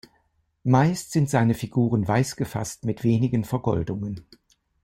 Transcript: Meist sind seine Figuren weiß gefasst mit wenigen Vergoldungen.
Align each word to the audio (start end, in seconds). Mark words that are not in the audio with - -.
Meist 0.63 1.11
sind 1.11 1.29
seine 1.29 1.53
Figuren 1.53 2.07
weiß 2.07 2.35
gefasst 2.35 2.85
mit 2.85 3.03
wenigen 3.03 3.43
Vergoldungen. 3.43 4.25